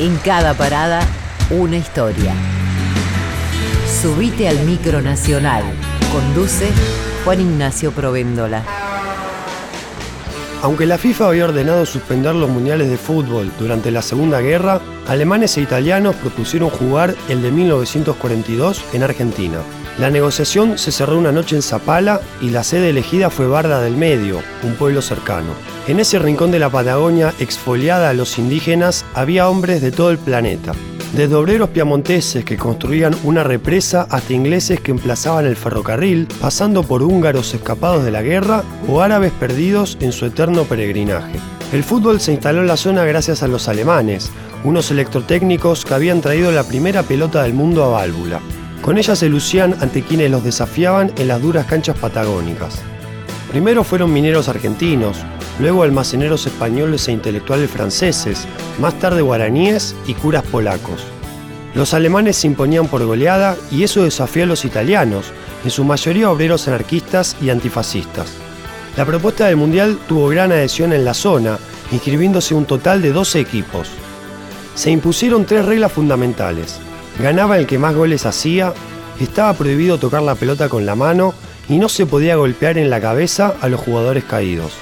[0.00, 1.06] En cada parada,
[1.50, 2.34] una historia.
[4.02, 5.62] Subite al micro nacional.
[6.12, 6.68] Conduce
[7.24, 8.64] Juan Ignacio Provéndola.
[10.62, 15.56] Aunque la FIFA había ordenado suspender los mundiales de fútbol durante la Segunda Guerra, alemanes
[15.58, 19.58] e italianos propusieron jugar el de 1942 en Argentina.
[19.98, 23.96] La negociación se cerró una noche en Zapala y la sede elegida fue Barda del
[23.96, 25.52] Medio, un pueblo cercano.
[25.86, 30.18] En ese rincón de la Patagonia exfoliada a los indígenas había hombres de todo el
[30.18, 30.72] planeta,
[31.14, 37.04] desde obreros piamonteses que construían una represa hasta ingleses que emplazaban el ferrocarril, pasando por
[37.04, 41.38] húngaros escapados de la guerra o árabes perdidos en su eterno peregrinaje.
[41.72, 44.32] El fútbol se instaló en la zona gracias a los alemanes,
[44.64, 48.40] unos electrotécnicos que habían traído la primera pelota del mundo a válvula.
[48.84, 52.82] Con ella se lucían ante quienes los desafiaban en las duras canchas patagónicas.
[53.50, 55.16] Primero fueron mineros argentinos,
[55.58, 58.46] luego almaceneros españoles e intelectuales franceses,
[58.78, 61.02] más tarde guaraníes y curas polacos.
[61.74, 65.32] Los alemanes se imponían por goleada y eso desafió a los italianos,
[65.64, 68.34] en su mayoría obreros anarquistas y antifascistas.
[68.98, 71.58] La propuesta del Mundial tuvo gran adhesión en la zona,
[71.90, 73.88] inscribiéndose un total de 12 equipos.
[74.74, 76.80] Se impusieron tres reglas fundamentales.
[77.18, 78.74] Ganaba el que más goles hacía,
[79.20, 81.34] estaba prohibido tocar la pelota con la mano
[81.68, 84.72] y no se podía golpear en la cabeza a los jugadores caídos.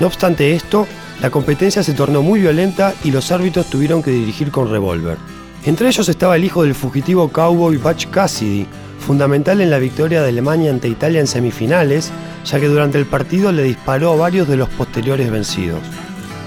[0.00, 0.86] No obstante esto,
[1.20, 5.18] la competencia se tornó muy violenta y los árbitros tuvieron que dirigir con revólver.
[5.64, 8.66] Entre ellos estaba el hijo del fugitivo cowboy Butch Cassidy,
[8.98, 12.10] fundamental en la victoria de Alemania ante Italia en semifinales,
[12.44, 15.80] ya que durante el partido le disparó a varios de los posteriores vencidos.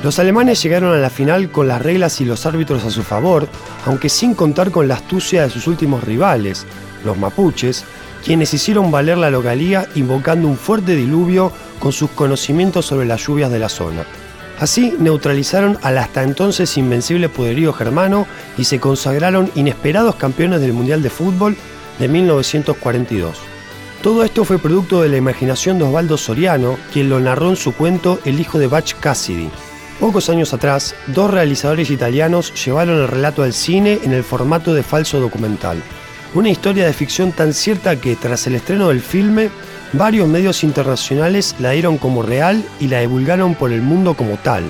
[0.04, 3.48] Los alemanes llegaron a la final con las reglas y los árbitros a su favor,
[3.86, 6.66] aunque sin contar con la astucia de sus últimos rivales,
[7.04, 7.84] los mapuches,
[8.24, 13.52] quienes hicieron valer la localía invocando un fuerte diluvio con sus conocimientos sobre las lluvias
[13.52, 14.06] de la zona.
[14.60, 21.02] Así neutralizaron al hasta entonces invencible poderío germano y se consagraron inesperados campeones del Mundial
[21.02, 21.56] de Fútbol
[22.00, 23.38] de 1942.
[24.02, 27.74] Todo esto fue producto de la imaginación de Osvaldo Soriano, quien lo narró en su
[27.74, 29.50] cuento El hijo de Butch Cassidy.
[30.00, 34.84] Pocos años atrás, dos realizadores italianos llevaron el relato al cine en el formato de
[34.84, 35.82] falso documental.
[36.36, 39.50] Una historia de ficción tan cierta que, tras el estreno del filme,
[39.94, 44.66] varios medios internacionales la dieron como real y la divulgaron por el mundo como tal.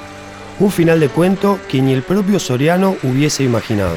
[0.60, 3.96] Un final de cuento que ni el propio Soriano hubiese imaginado.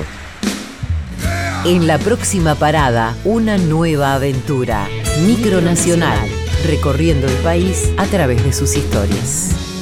[1.64, 4.88] En la próxima parada, una nueva aventura.
[5.24, 6.28] Micronacional,
[6.66, 9.79] recorriendo el país a través de sus historias.